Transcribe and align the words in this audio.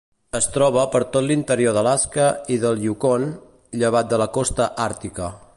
Es 0.37 0.45
troba 0.53 0.85
per 0.95 1.01
tot 1.15 1.27
l'interior 1.31 1.77
d'Alaska 1.77 2.25
i 2.57 2.59
del 2.65 2.83
Yukon, 2.87 3.29
llevat 3.83 4.13
de 4.15 4.23
la 4.27 4.33
costa 4.39 4.73
àrtica. 4.93 5.35